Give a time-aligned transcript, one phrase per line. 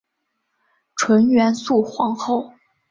[0.95, 2.51] 纯元肃皇后。